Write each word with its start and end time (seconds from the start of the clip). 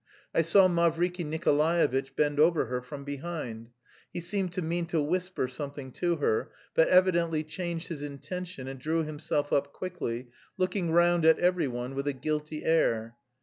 I 0.33 0.41
saw 0.41 0.67
Mavriky 0.67 1.23
Nikolaevitch 1.23 2.15
bend 2.15 2.39
over 2.39 2.65
her 2.65 2.81
from 2.81 3.03
behind; 3.03 3.69
he 4.11 4.19
seemed 4.19 4.51
to 4.53 4.63
mean 4.63 4.87
to 4.87 4.99
whisper 4.99 5.47
something 5.47 5.91
to 5.91 6.15
her, 6.15 6.49
but 6.73 6.87
evidently 6.87 7.43
changed 7.43 7.89
his 7.89 8.01
intention 8.01 8.67
and 8.67 8.79
drew 8.79 9.03
himself 9.03 9.53
up 9.53 9.71
quickly, 9.73 10.29
looking 10.57 10.89
round 10.89 11.23
at 11.23 11.37
every 11.37 11.67
one 11.67 11.93
with 11.93 12.07
a 12.07 12.13
guilty 12.13 12.65
air. 12.65 13.15